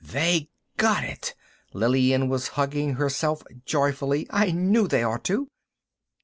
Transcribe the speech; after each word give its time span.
"They 0.03 0.49
got 0.77 1.03
it!" 1.03 1.35
Lillian 1.73 2.27
was 2.27 2.47
hugging 2.57 2.93
herself 2.95 3.43
joyfully. 3.67 4.25
"I 4.31 4.49
knew 4.49 4.87
they 4.87 5.03
ought 5.03 5.23
to!" 5.25 5.47